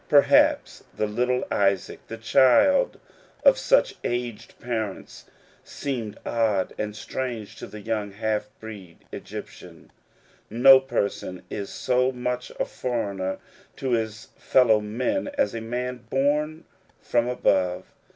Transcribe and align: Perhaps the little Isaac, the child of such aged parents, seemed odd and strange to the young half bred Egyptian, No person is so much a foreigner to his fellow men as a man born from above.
Perhaps 0.09 0.83
the 0.97 1.05
little 1.05 1.45
Isaac, 1.51 2.07
the 2.07 2.17
child 2.17 2.99
of 3.45 3.59
such 3.59 3.93
aged 4.03 4.57
parents, 4.59 5.25
seemed 5.63 6.17
odd 6.25 6.73
and 6.79 6.95
strange 6.95 7.55
to 7.57 7.67
the 7.67 7.81
young 7.81 8.09
half 8.13 8.49
bred 8.59 8.95
Egyptian, 9.11 9.91
No 10.49 10.79
person 10.79 11.43
is 11.51 11.69
so 11.69 12.11
much 12.11 12.51
a 12.59 12.65
foreigner 12.65 13.37
to 13.75 13.91
his 13.91 14.29
fellow 14.37 14.79
men 14.79 15.27
as 15.37 15.53
a 15.53 15.61
man 15.61 16.03
born 16.09 16.63
from 16.99 17.27
above. 17.27 17.93